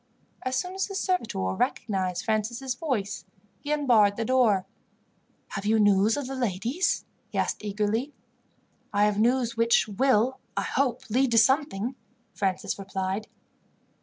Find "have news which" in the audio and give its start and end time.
9.05-9.87